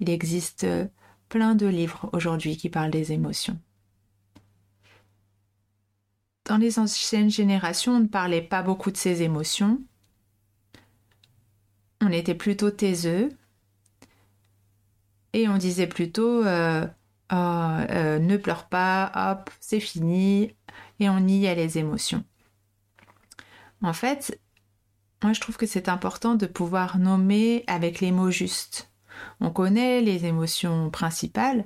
il 0.00 0.10
existe 0.10 0.64
euh, 0.64 0.86
plein 1.28 1.54
de 1.54 1.66
livres 1.66 2.10
aujourd'hui 2.12 2.56
qui 2.56 2.68
parlent 2.68 2.90
des 2.90 3.12
émotions. 3.12 3.58
Dans 6.44 6.58
les 6.58 6.78
anciennes 6.78 7.30
générations, 7.30 7.96
on 7.96 8.00
ne 8.00 8.06
parlait 8.06 8.42
pas 8.42 8.62
beaucoup 8.62 8.92
de 8.92 8.96
ces 8.96 9.22
émotions. 9.22 9.80
On 12.00 12.12
était 12.12 12.36
plutôt 12.36 12.70
taiseux. 12.70 13.30
Et 15.32 15.48
on 15.48 15.58
disait 15.58 15.88
plutôt 15.88 16.44
euh, 16.44 16.86
oh, 17.32 17.34
euh, 17.34 18.18
ne 18.18 18.36
pleure 18.36 18.68
pas, 18.68 19.10
hop, 19.14 19.50
c'est 19.60 19.80
fini. 19.80 20.54
Et 21.00 21.08
on 21.08 21.20
niait 21.20 21.56
les 21.56 21.78
émotions. 21.78 22.24
En 23.82 23.92
fait, 23.92 24.40
moi 25.22 25.32
je 25.32 25.40
trouve 25.40 25.56
que 25.56 25.66
c'est 25.66 25.88
important 25.88 26.36
de 26.36 26.46
pouvoir 26.46 26.98
nommer 26.98 27.64
avec 27.66 28.00
les 28.00 28.12
mots 28.12 28.30
justes. 28.30 28.90
On 29.40 29.50
connaît 29.50 30.00
les 30.00 30.26
émotions 30.26 30.90
principales, 30.90 31.64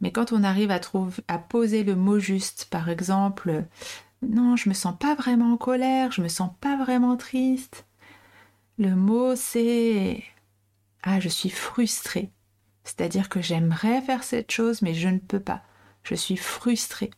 mais 0.00 0.12
quand 0.12 0.32
on 0.32 0.44
arrive 0.44 0.70
à, 0.70 0.80
trouver, 0.80 1.22
à 1.28 1.38
poser 1.38 1.84
le 1.84 1.96
mot 1.96 2.18
juste, 2.18 2.66
par 2.70 2.88
exemple, 2.88 3.64
non, 4.22 4.56
je 4.56 4.68
me 4.68 4.74
sens 4.74 4.94
pas 4.98 5.14
vraiment 5.14 5.52
en 5.52 5.56
colère, 5.56 6.12
je 6.12 6.22
me 6.22 6.28
sens 6.28 6.50
pas 6.60 6.76
vraiment 6.76 7.16
triste. 7.16 7.86
Le 8.78 8.94
mot 8.96 9.36
c'est 9.36 10.24
ah, 11.02 11.20
je 11.20 11.28
suis 11.28 11.50
frustrée. 11.50 12.30
C'est-à-dire 12.82 13.28
que 13.28 13.42
j'aimerais 13.42 14.00
faire 14.02 14.24
cette 14.24 14.50
chose, 14.50 14.82
mais 14.82 14.94
je 14.94 15.08
ne 15.08 15.18
peux 15.18 15.40
pas. 15.40 15.62
Je 16.02 16.14
suis 16.14 16.36
frustrée. 16.36 17.10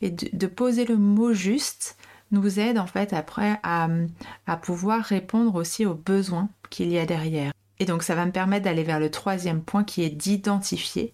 Et 0.00 0.10
de, 0.10 0.46
poser 0.46 0.84
le 0.84 0.96
mot 0.96 1.32
juste 1.32 1.96
nous 2.30 2.58
aide 2.58 2.78
en 2.78 2.86
fait 2.86 3.12
après 3.12 3.60
à 3.62 4.56
pouvoir 4.62 5.02
répondre 5.04 5.54
aussi 5.54 5.86
aux 5.86 5.94
besoins 5.94 6.48
qu'il 6.70 6.90
y 6.90 6.98
a 6.98 7.06
derrière. 7.06 7.52
Et 7.82 7.84
donc 7.84 8.04
ça 8.04 8.14
va 8.14 8.26
me 8.26 8.30
permettre 8.30 8.66
d'aller 8.66 8.84
vers 8.84 9.00
le 9.00 9.10
troisième 9.10 9.60
point 9.60 9.82
qui 9.82 10.04
est 10.04 10.10
d'identifier 10.10 11.12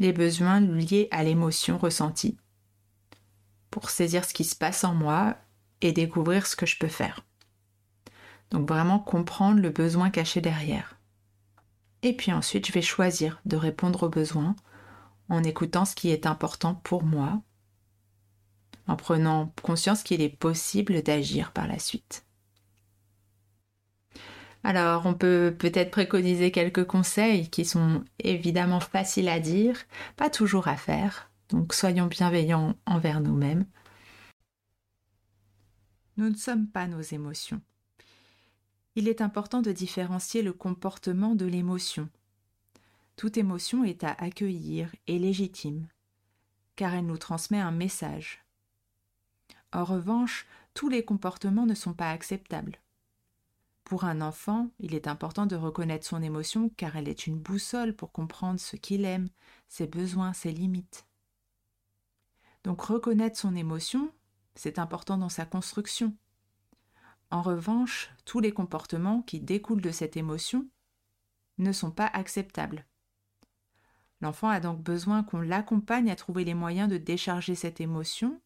les 0.00 0.12
besoins 0.12 0.58
liés 0.58 1.06
à 1.12 1.22
l'émotion 1.22 1.78
ressentie 1.78 2.36
pour 3.70 3.88
saisir 3.88 4.24
ce 4.24 4.34
qui 4.34 4.42
se 4.42 4.56
passe 4.56 4.82
en 4.82 4.94
moi 4.94 5.36
et 5.80 5.92
découvrir 5.92 6.48
ce 6.48 6.56
que 6.56 6.66
je 6.66 6.76
peux 6.76 6.88
faire. 6.88 7.24
Donc 8.50 8.68
vraiment 8.68 8.98
comprendre 8.98 9.60
le 9.60 9.70
besoin 9.70 10.10
caché 10.10 10.40
derrière. 10.40 10.98
Et 12.02 12.16
puis 12.16 12.32
ensuite, 12.32 12.66
je 12.66 12.72
vais 12.72 12.82
choisir 12.82 13.40
de 13.44 13.54
répondre 13.56 14.02
aux 14.02 14.08
besoins 14.08 14.56
en 15.28 15.44
écoutant 15.44 15.84
ce 15.84 15.94
qui 15.94 16.10
est 16.10 16.26
important 16.26 16.74
pour 16.74 17.04
moi, 17.04 17.40
en 18.88 18.96
prenant 18.96 19.54
conscience 19.62 20.02
qu'il 20.02 20.20
est 20.20 20.36
possible 20.36 21.00
d'agir 21.00 21.52
par 21.52 21.68
la 21.68 21.78
suite. 21.78 22.24
Alors, 24.64 25.06
on 25.06 25.14
peut 25.14 25.54
peut-être 25.56 25.90
préconiser 25.90 26.50
quelques 26.50 26.84
conseils 26.84 27.48
qui 27.48 27.64
sont 27.64 28.04
évidemment 28.18 28.80
faciles 28.80 29.28
à 29.28 29.40
dire, 29.40 29.78
pas 30.16 30.30
toujours 30.30 30.68
à 30.68 30.76
faire. 30.76 31.30
Donc, 31.48 31.72
soyons 31.72 32.06
bienveillants 32.06 32.74
envers 32.84 33.20
nous-mêmes. 33.20 33.66
Nous 36.16 36.28
ne 36.28 36.36
sommes 36.36 36.66
pas 36.66 36.88
nos 36.88 37.00
émotions. 37.00 37.62
Il 38.96 39.06
est 39.06 39.20
important 39.20 39.62
de 39.62 39.70
différencier 39.70 40.42
le 40.42 40.52
comportement 40.52 41.36
de 41.36 41.46
l'émotion. 41.46 42.08
Toute 43.16 43.36
émotion 43.36 43.84
est 43.84 44.02
à 44.02 44.10
accueillir 44.18 44.92
et 45.06 45.18
légitime, 45.18 45.86
car 46.74 46.94
elle 46.94 47.06
nous 47.06 47.18
transmet 47.18 47.60
un 47.60 47.70
message. 47.70 48.44
En 49.72 49.84
revanche, 49.84 50.46
tous 50.74 50.88
les 50.88 51.04
comportements 51.04 51.66
ne 51.66 51.74
sont 51.74 51.94
pas 51.94 52.10
acceptables. 52.10 52.80
Pour 53.88 54.04
un 54.04 54.20
enfant, 54.20 54.68
il 54.80 54.94
est 54.94 55.08
important 55.08 55.46
de 55.46 55.56
reconnaître 55.56 56.06
son 56.06 56.22
émotion 56.22 56.68
car 56.76 56.96
elle 56.96 57.08
est 57.08 57.26
une 57.26 57.38
boussole 57.38 57.96
pour 57.96 58.12
comprendre 58.12 58.60
ce 58.60 58.76
qu'il 58.76 59.06
aime, 59.06 59.30
ses 59.66 59.86
besoins, 59.86 60.34
ses 60.34 60.52
limites. 60.52 61.06
Donc 62.64 62.82
reconnaître 62.82 63.38
son 63.38 63.56
émotion, 63.56 64.12
c'est 64.54 64.78
important 64.78 65.16
dans 65.16 65.30
sa 65.30 65.46
construction. 65.46 66.14
En 67.30 67.40
revanche, 67.40 68.10
tous 68.26 68.40
les 68.40 68.52
comportements 68.52 69.22
qui 69.22 69.40
découlent 69.40 69.80
de 69.80 69.90
cette 69.90 70.18
émotion 70.18 70.68
ne 71.56 71.72
sont 71.72 71.90
pas 71.90 72.10
acceptables. 72.12 72.84
L'enfant 74.20 74.50
a 74.50 74.60
donc 74.60 74.82
besoin 74.82 75.22
qu'on 75.22 75.40
l'accompagne 75.40 76.10
à 76.10 76.16
trouver 76.16 76.44
les 76.44 76.52
moyens 76.52 76.90
de 76.90 76.98
décharger 76.98 77.54
cette 77.54 77.80
émotion, 77.80 78.38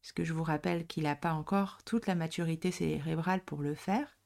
puisque 0.00 0.22
je 0.22 0.32
vous 0.32 0.44
rappelle 0.44 0.86
qu'il 0.86 1.02
n'a 1.02 1.16
pas 1.16 1.32
encore 1.32 1.78
toute 1.84 2.06
la 2.06 2.14
maturité 2.14 2.70
cérébrale 2.70 3.42
pour 3.42 3.62
le 3.62 3.74
faire, 3.74 4.17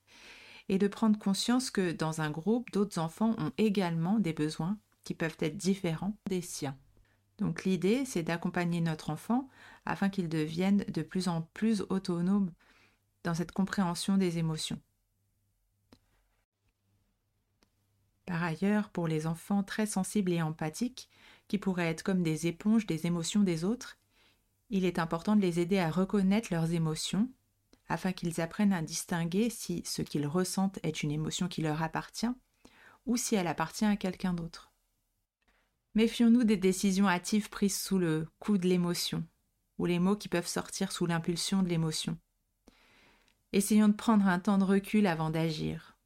et 0.68 0.78
de 0.78 0.88
prendre 0.88 1.18
conscience 1.18 1.70
que 1.70 1.92
dans 1.92 2.20
un 2.20 2.30
groupe, 2.30 2.70
d'autres 2.70 2.98
enfants 2.98 3.34
ont 3.38 3.52
également 3.58 4.18
des 4.18 4.32
besoins 4.32 4.78
qui 5.04 5.14
peuvent 5.14 5.36
être 5.40 5.56
différents 5.56 6.16
des 6.28 6.40
siens. 6.40 6.76
Donc 7.38 7.64
l'idée, 7.64 8.04
c'est 8.04 8.22
d'accompagner 8.22 8.80
notre 8.80 9.10
enfant 9.10 9.48
afin 9.84 10.08
qu'il 10.08 10.28
devienne 10.28 10.84
de 10.92 11.02
plus 11.02 11.28
en 11.28 11.42
plus 11.54 11.82
autonome 11.88 12.52
dans 13.24 13.34
cette 13.34 13.52
compréhension 13.52 14.16
des 14.16 14.38
émotions. 14.38 14.80
Par 18.26 18.42
ailleurs, 18.42 18.90
pour 18.90 19.08
les 19.08 19.26
enfants 19.26 19.62
très 19.62 19.86
sensibles 19.86 20.32
et 20.32 20.42
empathiques, 20.42 21.08
qui 21.48 21.58
pourraient 21.58 21.88
être 21.88 22.02
comme 22.02 22.22
des 22.22 22.46
éponges 22.46 22.86
des 22.86 23.06
émotions 23.06 23.42
des 23.42 23.64
autres, 23.64 23.98
il 24.70 24.84
est 24.84 24.98
important 24.98 25.36
de 25.36 25.42
les 25.42 25.60
aider 25.60 25.78
à 25.78 25.90
reconnaître 25.90 26.48
leurs 26.50 26.72
émotions 26.72 27.28
afin 27.88 28.12
qu'ils 28.12 28.40
apprennent 28.40 28.72
à 28.72 28.82
distinguer 28.82 29.50
si 29.50 29.82
ce 29.84 30.02
qu'ils 30.02 30.26
ressentent 30.26 30.78
est 30.82 31.02
une 31.02 31.10
émotion 31.10 31.48
qui 31.48 31.62
leur 31.62 31.82
appartient 31.82 32.32
ou 33.06 33.16
si 33.16 33.34
elle 33.34 33.46
appartient 33.46 33.84
à 33.84 33.96
quelqu'un 33.96 34.34
d'autre. 34.34 34.72
Méfions-nous 35.94 36.44
des 36.44 36.56
décisions 36.56 37.08
hâtives 37.08 37.50
prises 37.50 37.78
sous 37.78 37.98
le 37.98 38.26
coup 38.38 38.56
de 38.56 38.66
l'émotion, 38.66 39.26
ou 39.78 39.86
les 39.86 39.98
mots 39.98 40.16
qui 40.16 40.28
peuvent 40.28 40.46
sortir 40.46 40.90
sous 40.90 41.06
l'impulsion 41.06 41.62
de 41.62 41.68
l'émotion. 41.68 42.16
Essayons 43.52 43.88
de 43.88 43.94
prendre 43.94 44.26
un 44.26 44.38
temps 44.38 44.56
de 44.56 44.64
recul 44.64 45.06
avant 45.06 45.28
d'agir. 45.28 45.98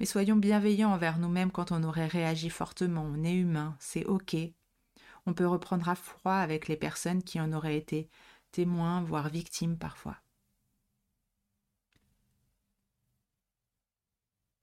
Mais 0.00 0.06
soyons 0.06 0.36
bienveillants 0.36 0.92
envers 0.92 1.18
nous-mêmes 1.18 1.50
quand 1.50 1.70
on 1.70 1.82
aurait 1.84 2.06
réagi 2.06 2.48
fortement. 2.48 3.04
On 3.04 3.22
est 3.24 3.34
humain, 3.34 3.76
c'est 3.78 4.06
ok. 4.06 4.36
On 5.26 5.34
peut 5.34 5.46
reprendre 5.46 5.88
à 5.88 5.94
froid 5.94 6.34
avec 6.34 6.68
les 6.68 6.76
personnes 6.76 7.22
qui 7.22 7.40
en 7.40 7.52
auraient 7.52 7.76
été 7.76 8.08
témoins, 8.54 9.02
voire 9.02 9.28
victimes 9.28 9.76
parfois. 9.76 10.16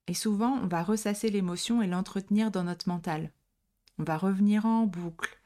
Et 0.07 0.13
souvent, 0.13 0.59
on 0.63 0.67
va 0.67 0.81
ressasser 0.81 1.29
l'émotion 1.29 1.81
et 1.81 1.87
l'entretenir 1.87 2.51
dans 2.51 2.63
notre 2.63 2.87
mental. 2.87 3.31
On 3.99 4.03
va 4.03 4.17
revenir 4.17 4.65
en 4.65 4.85
boucle 4.85 5.39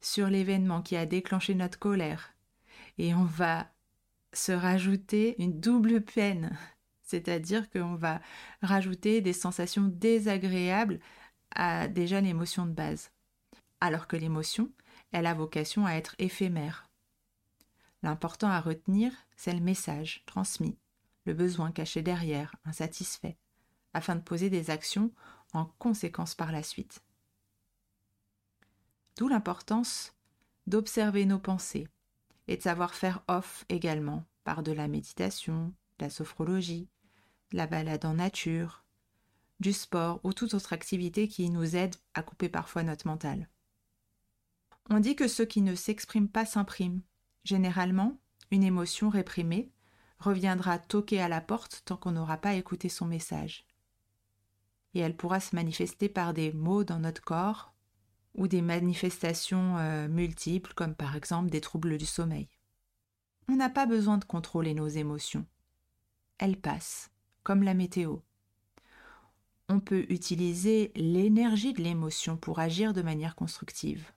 sur 0.00 0.28
l'événement 0.28 0.82
qui 0.82 0.96
a 0.96 1.04
déclenché 1.04 1.54
notre 1.54 1.78
colère. 1.78 2.34
Et 2.98 3.12
on 3.14 3.24
va 3.24 3.68
se 4.32 4.52
rajouter 4.52 5.34
une 5.42 5.60
double 5.60 6.00
peine. 6.00 6.56
C'est-à-dire 7.02 7.68
qu'on 7.70 7.96
va 7.96 8.20
rajouter 8.62 9.20
des 9.20 9.32
sensations 9.32 9.88
désagréables 9.88 11.00
à 11.54 11.88
déjà 11.88 12.20
l'émotion 12.20 12.66
de 12.66 12.72
base. 12.72 13.10
Alors 13.80 14.06
que 14.06 14.16
l'émotion, 14.16 14.70
elle 15.10 15.26
a 15.26 15.34
vocation 15.34 15.86
à 15.86 15.94
être 15.94 16.14
éphémère. 16.18 16.89
L'important 18.02 18.48
à 18.48 18.60
retenir, 18.60 19.12
c'est 19.36 19.52
le 19.52 19.60
message 19.60 20.22
transmis, 20.26 20.78
le 21.26 21.34
besoin 21.34 21.70
caché 21.70 22.02
derrière, 22.02 22.56
insatisfait, 22.64 23.36
afin 23.92 24.16
de 24.16 24.22
poser 24.22 24.50
des 24.50 24.70
actions 24.70 25.12
en 25.52 25.66
conséquence 25.78 26.34
par 26.34 26.52
la 26.52 26.62
suite. 26.62 27.02
D'où 29.16 29.28
l'importance 29.28 30.14
d'observer 30.66 31.26
nos 31.26 31.38
pensées 31.38 31.88
et 32.48 32.56
de 32.56 32.62
savoir 32.62 32.94
faire 32.94 33.22
off 33.28 33.64
également 33.68 34.24
par 34.44 34.62
de 34.62 34.72
la 34.72 34.88
méditation, 34.88 35.74
de 35.98 36.06
la 36.06 36.10
sophrologie, 36.10 36.88
de 37.52 37.56
la 37.56 37.66
balade 37.66 38.04
en 38.04 38.14
nature, 38.14 38.84
du 39.60 39.72
sport 39.72 40.20
ou 40.24 40.32
toute 40.32 40.54
autre 40.54 40.72
activité 40.72 41.28
qui 41.28 41.50
nous 41.50 41.76
aide 41.76 41.94
à 42.14 42.22
couper 42.22 42.48
parfois 42.48 42.82
notre 42.82 43.06
mental. 43.06 43.48
On 44.88 45.00
dit 45.00 45.14
que 45.14 45.28
ceux 45.28 45.44
qui 45.44 45.60
ne 45.60 45.74
s'expriment 45.74 46.28
pas 46.28 46.46
s'impriment. 46.46 47.02
Généralement, 47.44 48.18
une 48.50 48.64
émotion 48.64 49.08
réprimée 49.08 49.70
reviendra 50.18 50.78
toquer 50.78 51.20
à 51.20 51.28
la 51.28 51.40
porte 51.40 51.82
tant 51.84 51.96
qu'on 51.96 52.12
n'aura 52.12 52.36
pas 52.36 52.54
écouté 52.54 52.88
son 52.88 53.06
message. 53.06 53.64
Et 54.94 55.00
elle 55.00 55.16
pourra 55.16 55.40
se 55.40 55.54
manifester 55.54 56.08
par 56.08 56.34
des 56.34 56.52
mots 56.52 56.84
dans 56.84 56.98
notre 56.98 57.22
corps 57.22 57.72
ou 58.34 58.48
des 58.48 58.62
manifestations 58.62 59.78
euh, 59.78 60.08
multiples 60.08 60.74
comme 60.74 60.94
par 60.94 61.16
exemple 61.16 61.50
des 61.50 61.60
troubles 61.60 61.96
du 61.96 62.06
sommeil. 62.06 62.48
On 63.48 63.56
n'a 63.56 63.70
pas 63.70 63.86
besoin 63.86 64.18
de 64.18 64.24
contrôler 64.24 64.74
nos 64.74 64.88
émotions. 64.88 65.46
Elles 66.38 66.60
passent, 66.60 67.10
comme 67.42 67.62
la 67.62 67.74
météo. 67.74 68.18
On 69.68 69.80
peut 69.80 70.06
utiliser 70.08 70.92
l'énergie 70.94 71.72
de 71.72 71.82
l'émotion 71.82 72.36
pour 72.36 72.58
agir 72.58 72.92
de 72.92 73.02
manière 73.02 73.34
constructive. 73.34 74.12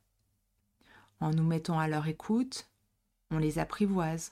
En 1.19 1.31
nous 1.31 1.43
mettant 1.43 1.79
à 1.79 1.87
leur 1.87 2.07
écoute, 2.07 2.69
on 3.33 3.39
les 3.39 3.59
apprivoise, 3.59 4.31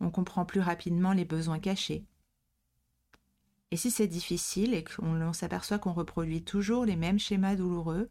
on 0.00 0.10
comprend 0.10 0.44
plus 0.44 0.60
rapidement 0.60 1.12
les 1.12 1.24
besoins 1.24 1.58
cachés. 1.58 2.04
Et 3.70 3.76
si 3.76 3.90
c'est 3.90 4.06
difficile 4.06 4.74
et 4.74 4.84
qu'on 4.84 5.32
s'aperçoit 5.32 5.78
qu'on 5.78 5.92
reproduit 5.92 6.42
toujours 6.42 6.84
les 6.84 6.96
mêmes 6.96 7.18
schémas 7.18 7.56
douloureux, 7.56 8.10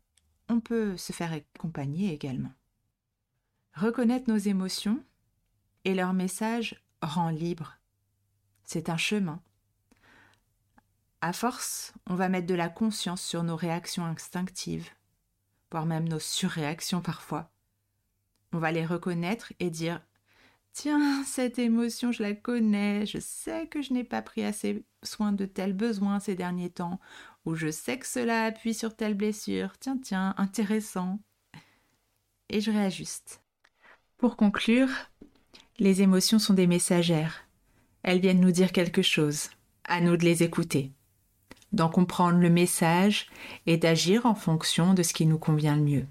on 0.49 0.59
peut 0.59 0.97
se 0.97 1.13
faire 1.13 1.33
accompagner 1.33 2.13
également. 2.13 2.53
Reconnaître 3.73 4.29
nos 4.29 4.37
émotions 4.37 5.03
et 5.83 5.93
leur 5.93 6.13
message 6.13 6.81
rend 7.01 7.29
libre. 7.29 7.77
C'est 8.63 8.89
un 8.89 8.97
chemin. 8.97 9.41
À 11.21 11.33
force, 11.33 11.93
on 12.07 12.15
va 12.15 12.29
mettre 12.29 12.47
de 12.47 12.53
la 12.53 12.69
conscience 12.69 13.21
sur 13.21 13.43
nos 13.43 13.55
réactions 13.55 14.05
instinctives, 14.05 14.89
voire 15.71 15.85
même 15.85 16.07
nos 16.07 16.19
surréactions 16.19 17.01
parfois. 17.01 17.49
On 18.55 18.59
va 18.59 18.71
les 18.71 18.85
reconnaître 18.85 19.51
et 19.59 19.69
dire 19.69 19.99
Tiens, 20.71 21.25
cette 21.25 21.59
émotion, 21.59 22.13
je 22.13 22.23
la 22.23 22.33
connais, 22.33 23.05
je 23.05 23.17
sais 23.19 23.67
que 23.67 23.81
je 23.81 23.91
n'ai 23.91 24.05
pas 24.05 24.21
pris 24.21 24.45
assez 24.45 24.85
soin 25.03 25.33
de 25.33 25.45
tel 25.45 25.73
besoin 25.73 26.21
ces 26.21 26.35
derniers 26.35 26.69
temps, 26.69 27.01
ou 27.43 27.55
je 27.55 27.69
sais 27.69 27.99
que 27.99 28.07
cela 28.07 28.45
appuie 28.45 28.73
sur 28.73 28.95
telle 28.95 29.13
blessure. 29.13 29.73
Tiens, 29.77 29.97
tiens, 30.01 30.33
intéressant. 30.37 31.19
Et 32.47 32.61
je 32.61 32.71
réajuste. 32.71 33.41
Pour 34.15 34.37
conclure, 34.37 34.87
les 35.77 36.01
émotions 36.01 36.39
sont 36.39 36.53
des 36.53 36.67
messagères. 36.67 37.49
Elles 38.03 38.21
viennent 38.21 38.39
nous 38.39 38.51
dire 38.51 38.71
quelque 38.71 39.01
chose. 39.01 39.49
À 39.83 39.99
nous 39.99 40.15
de 40.15 40.23
les 40.23 40.43
écouter, 40.43 40.93
d'en 41.73 41.89
comprendre 41.89 42.39
le 42.39 42.49
message 42.49 43.27
et 43.65 43.75
d'agir 43.75 44.25
en 44.25 44.33
fonction 44.33 44.93
de 44.93 45.03
ce 45.03 45.13
qui 45.13 45.25
nous 45.25 45.39
convient 45.39 45.75
le 45.75 45.83
mieux. 45.83 46.07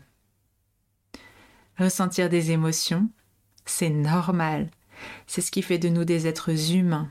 Ressentir 1.78 2.28
des 2.28 2.52
émotions, 2.52 3.08
c'est 3.66 3.90
normal. 3.90 4.70
C'est 5.26 5.40
ce 5.40 5.50
qui 5.50 5.62
fait 5.62 5.78
de 5.78 5.88
nous 5.88 6.04
des 6.04 6.26
êtres 6.26 6.72
humains. 6.72 7.10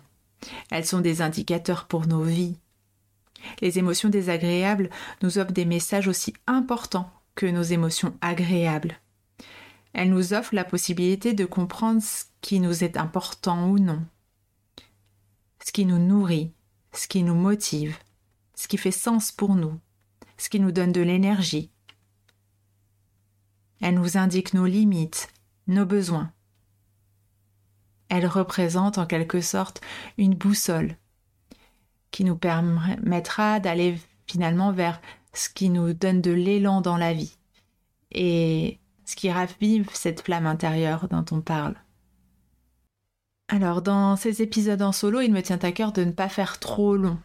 Elles 0.71 0.86
sont 0.86 1.02
des 1.02 1.21
indicateurs 1.21 1.86
pour 1.86 2.08
nos 2.08 2.23
vies. 2.23 2.58
Les 3.62 3.78
émotions 3.78 4.10
désagréables 4.10 4.89
nous 5.21 5.38
offrent 5.38 5.52
des 5.52 5.65
messages 5.65 6.08
aussi 6.08 6.34
importants 6.47 7.12
que 7.36 7.45
nos 7.45 7.63
émotions 7.63 8.15
agréables. 8.21 8.99
Elles 9.93 10.10
nous 10.10 10.34
offrent 10.34 10.56
la 10.56 10.63
possibilité 10.63 11.34
de 11.34 11.45
comprendre 11.45 12.02
ce 12.02 12.26
qui 12.41 12.60
nous 12.60 12.84
est 12.84 12.97
important 12.97 13.69
ou 13.69 13.80
non, 13.80 14.04
ce 15.63 15.71
qui 15.71 15.86
nous 15.86 15.99
nourrit, 15.99 16.52
ce 16.93 17.08
qui 17.08 17.23
nous 17.23 17.36
motive, 17.36 17.97
ce 18.56 18.67
qui 18.67 18.78
fait 18.78 18.91
sens 18.91 19.32
pour 19.32 19.56
nous, 19.56 19.80
ce 20.38 20.49
qui 20.49 20.60
nous 20.60 20.71
donne 20.71 20.91
de 20.91 21.02
l'énergie. 21.02 21.69
Elles 23.84 23.96
nous 23.96 24.17
indiquent 24.17 24.54
nos 24.54 24.65
limites, 24.65 25.28
nos 25.67 25.86
besoins. 25.86 26.32
Elles 28.08 28.28
représentent 28.28 28.98
en 28.98 29.06
quelque 29.06 29.41
sorte 29.41 29.82
une 30.17 30.36
boussole 30.36 30.96
qui 32.10 32.24
nous 32.24 32.38
permettra 32.38 33.60
d'aller 33.60 34.00
finalement 34.26 34.72
vers 34.72 35.02
ce 35.34 35.50
qui 35.50 35.69
nous 35.69 35.91
donne 35.91 36.22
de 36.22 36.32
l'élan 36.32 36.80
dans 36.80 36.96
la 36.96 37.12
vie 37.12 37.36
et 38.12 38.80
ce 39.04 39.17
qui 39.17 39.30
ravive 39.30 39.89
cette 39.91 40.22
flamme 40.22 40.48
intérieure 40.48 41.10
dont 41.10 41.26
on 41.32 41.41
parle. 41.41 41.76
Alors 43.50 43.82
dans 43.82 44.15
ces 44.15 44.41
épisodes 44.41 44.82
en 44.82 44.93
solo, 44.93 45.19
il 45.19 45.34
me 45.34 45.41
tient 45.41 45.60
à 45.62 45.74
cœur 45.74 45.91
de 45.91 46.06
ne 46.06 46.12
pas 46.12 46.30
faire 46.30 46.58
trop 46.58 46.96
long. 46.96 47.19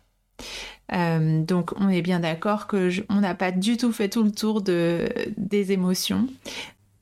Euh, 0.92 1.42
donc 1.42 1.72
on 1.76 1.88
est 1.88 2.02
bien 2.02 2.20
d'accord 2.20 2.66
que 2.66 2.90
on 3.10 3.20
n'a 3.20 3.34
pas 3.34 3.52
du 3.52 3.76
tout 3.76 3.92
fait 3.92 4.08
tout 4.08 4.22
le 4.22 4.32
tour 4.32 4.62
de, 4.62 5.08
des 5.36 5.72
émotions 5.72 6.28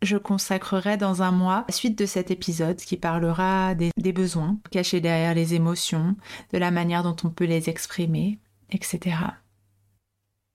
je 0.03 0.17
consacrerai 0.17 0.97
dans 0.97 1.23
un 1.23 1.33
mois 1.33 1.65
la 1.69 1.75
suite 1.75 1.99
de 1.99 2.07
cet 2.07 2.31
épisode 2.31 2.77
qui 2.77 2.97
parlera 2.97 3.75
des, 3.75 4.13
besoins 4.13 4.59
cachés 4.71 5.01
derrière 5.01 5.35
les 5.35 5.55
émotions, 5.55 6.17
de 6.53 6.59
la 6.59 6.71
manière 6.71 7.03
dont 7.03 7.17
on 7.25 7.31
peut 7.31 7.45
les 7.45 7.69
exprimer, 7.69 8.39
etc. 8.71 9.17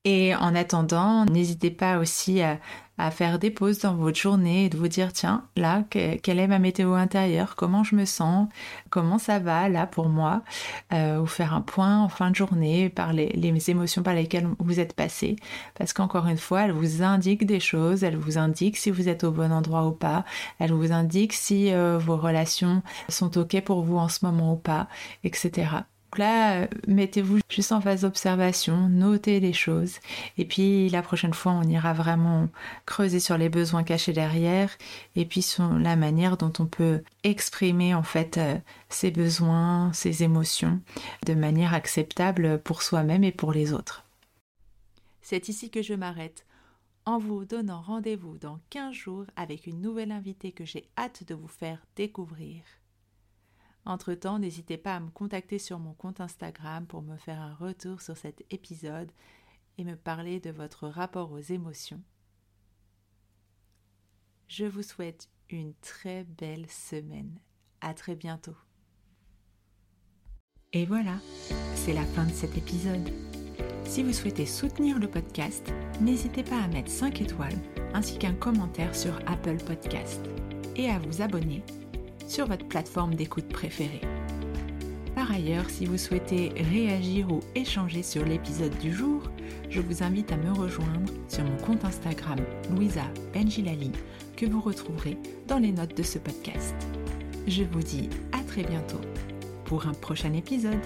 Et 0.04 0.34
en 0.34 0.54
attendant, 0.54 1.24
n'hésitez 1.26 1.70
pas 1.70 1.98
aussi 1.98 2.40
à, 2.98 3.10
faire 3.10 3.38
des 3.38 3.50
pauses 3.50 3.80
dans 3.80 3.94
votre 3.94 4.18
journée 4.18 4.66
et 4.66 4.68
de 4.68 4.76
vous 4.76 4.88
dire 4.88 5.12
tiens, 5.12 5.44
là, 5.56 5.84
quelle 5.90 6.38
est 6.38 6.46
ma 6.46 6.58
météo 6.58 6.94
intérieure? 6.94 7.56
Comment 7.56 7.84
je 7.84 7.96
me 7.96 8.04
sens? 8.04 8.48
Comment 8.90 9.18
ça 9.18 9.38
va 9.38 9.68
là 9.68 9.86
pour 9.86 10.08
moi? 10.08 10.42
Euh, 10.92 11.20
Ou 11.20 11.26
faire 11.26 11.54
un 11.54 11.60
point 11.60 11.98
en 11.98 12.08
fin 12.08 12.30
de 12.30 12.36
journée 12.36 12.88
par 12.88 13.12
les, 13.12 13.30
émotions 13.70 14.02
par 14.02 14.14
lesquelles 14.14 14.48
vous 14.58 14.80
êtes 14.80 14.94
passé. 14.94 15.36
Parce 15.74 15.92
qu'encore 15.92 16.26
une 16.26 16.38
fois, 16.38 16.62
elles 16.62 16.72
vous 16.72 17.02
indiquent 17.02 17.46
des 17.46 17.60
choses, 17.60 18.04
elles 18.04 18.16
vous 18.16 18.38
indiquent 18.38 18.76
si 18.76 18.90
vous 18.90 19.08
êtes 19.08 19.24
au 19.24 19.30
bon 19.30 19.52
endroit 19.52 19.86
ou 19.86 19.92
pas, 19.92 20.24
elles 20.58 20.72
vous 20.72 20.92
indiquent 20.92 21.32
si 21.32 21.72
euh, 21.72 21.98
vos 21.98 22.16
relations 22.16 22.82
sont 23.08 23.36
OK 23.38 23.60
pour 23.62 23.82
vous 23.82 23.98
en 23.98 24.08
ce 24.08 24.24
moment 24.24 24.54
ou 24.54 24.56
pas, 24.56 24.88
etc. 25.24 25.82
là, 26.18 26.68
mettez-vous 26.86 27.38
juste 27.48 27.72
en 27.72 27.80
phase 27.80 28.02
d'observation, 28.02 28.88
notez 28.88 29.40
les 29.40 29.52
choses, 29.52 29.98
et 30.38 30.44
puis 30.44 30.88
la 30.88 31.02
prochaine 31.02 31.34
fois, 31.34 31.52
on 31.52 31.62
ira 31.62 31.92
vraiment 31.92 32.48
creuser 32.86 33.20
sur 33.20 33.38
les 33.38 33.48
besoins 33.48 33.82
cachés 33.82 34.12
derrière, 34.12 34.70
et 35.16 35.24
puis 35.24 35.42
sur 35.42 35.72
la 35.72 35.96
manière 35.96 36.36
dont 36.36 36.52
on 36.58 36.66
peut 36.66 37.02
exprimer 37.24 37.94
en 37.94 38.02
fait 38.02 38.38
euh, 38.38 38.56
ses 38.88 39.10
besoins, 39.10 39.92
ses 39.92 40.22
émotions, 40.22 40.80
de 41.26 41.34
manière 41.34 41.74
acceptable 41.74 42.58
pour 42.58 42.82
soi-même 42.82 43.24
et 43.24 43.32
pour 43.32 43.52
les 43.52 43.72
autres. 43.72 44.04
C'est 45.22 45.48
ici 45.48 45.70
que 45.70 45.82
je 45.82 45.94
m'arrête 45.94 46.44
en 47.04 47.18
vous 47.18 47.44
donnant 47.44 47.80
rendez-vous 47.80 48.38
dans 48.38 48.60
15 48.70 48.94
jours 48.94 49.26
avec 49.36 49.66
une 49.66 49.80
nouvelle 49.80 50.12
invitée 50.12 50.52
que 50.52 50.64
j'ai 50.64 50.88
hâte 50.96 51.24
de 51.26 51.34
vous 51.34 51.48
faire 51.48 51.84
découvrir. 51.96 52.62
Entre-temps, 53.84 54.38
n'hésitez 54.38 54.76
pas 54.76 54.96
à 54.96 55.00
me 55.00 55.10
contacter 55.10 55.58
sur 55.58 55.78
mon 55.78 55.92
compte 55.94 56.20
Instagram 56.20 56.86
pour 56.86 57.02
me 57.02 57.16
faire 57.16 57.40
un 57.40 57.54
retour 57.54 58.00
sur 58.00 58.16
cet 58.16 58.44
épisode 58.50 59.10
et 59.78 59.84
me 59.84 59.96
parler 59.96 60.38
de 60.38 60.50
votre 60.50 60.86
rapport 60.86 61.32
aux 61.32 61.38
émotions. 61.40 62.00
Je 64.46 64.66
vous 64.66 64.82
souhaite 64.82 65.28
une 65.50 65.74
très 65.80 66.24
belle 66.24 66.68
semaine. 66.70 67.40
À 67.80 67.94
très 67.94 68.14
bientôt. 68.14 68.56
Et 70.72 70.86
voilà, 70.86 71.18
c'est 71.74 71.92
la 71.92 72.04
fin 72.04 72.24
de 72.24 72.32
cet 72.32 72.56
épisode. 72.56 73.10
Si 73.84 74.02
vous 74.02 74.12
souhaitez 74.12 74.46
soutenir 74.46 74.98
le 74.98 75.10
podcast, 75.10 75.72
n'hésitez 76.00 76.44
pas 76.44 76.62
à 76.62 76.68
mettre 76.68 76.90
5 76.90 77.20
étoiles 77.20 77.58
ainsi 77.92 78.18
qu'un 78.18 78.34
commentaire 78.34 78.94
sur 78.94 79.18
Apple 79.26 79.58
Podcast 79.66 80.20
et 80.76 80.88
à 80.88 80.98
vous 81.00 81.20
abonner 81.20 81.62
sur 82.26 82.46
votre 82.46 82.66
plateforme 82.66 83.14
d'écoute 83.14 83.48
préférée. 83.48 84.00
Par 85.14 85.30
ailleurs, 85.30 85.68
si 85.68 85.86
vous 85.86 85.98
souhaitez 85.98 86.52
réagir 86.72 87.30
ou 87.30 87.40
échanger 87.54 88.02
sur 88.02 88.24
l'épisode 88.24 88.76
du 88.78 88.92
jour, 88.92 89.22
je 89.68 89.80
vous 89.80 90.02
invite 90.02 90.32
à 90.32 90.36
me 90.36 90.52
rejoindre 90.52 91.12
sur 91.28 91.44
mon 91.44 91.56
compte 91.58 91.84
Instagram 91.84 92.38
Louisa 92.70 93.04
Benjilali 93.34 93.92
que 94.36 94.46
vous 94.46 94.60
retrouverez 94.60 95.18
dans 95.46 95.58
les 95.58 95.72
notes 95.72 95.96
de 95.96 96.02
ce 96.02 96.18
podcast. 96.18 96.74
Je 97.46 97.64
vous 97.64 97.82
dis 97.82 98.08
à 98.32 98.42
très 98.42 98.62
bientôt 98.62 99.00
pour 99.64 99.86
un 99.86 99.94
prochain 99.94 100.32
épisode. 100.32 100.80